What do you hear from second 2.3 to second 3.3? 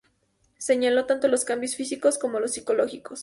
los psicológicos.